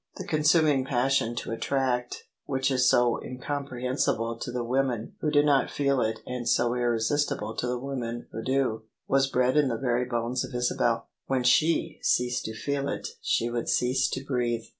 The 0.17 0.25
consuming 0.25 0.83
passion 0.83 1.35
to 1.35 1.51
attract, 1.51 2.23
which 2.45 2.71
is 2.71 2.89
so 2.89 3.21
incomprehen 3.23 3.97
sible 3.97 4.41
to 4.41 4.51
the 4.51 4.63
women 4.63 5.13
who 5.21 5.29
do 5.29 5.43
not 5.43 5.69
feel 5.69 6.01
it 6.01 6.21
and 6.25 6.49
so 6.49 6.73
irresistible 6.73 7.55
to 7.57 7.67
the 7.67 7.77
women 7.77 8.25
who 8.31 8.41
do, 8.41 8.83
was 9.07 9.27
bred 9.29 9.55
in 9.55 9.67
the 9.67 9.77
very 9.77 10.05
bones 10.05 10.43
of 10.43 10.55
Isabel: 10.55 11.07
when 11.27 11.43
she 11.43 11.99
ceased 12.01 12.45
to 12.45 12.55
feel 12.55 12.89
it 12.89 13.09
she 13.21 13.47
would 13.51 13.69
cease 13.69 14.09
to 14.09 14.23
breathe. 14.25 14.63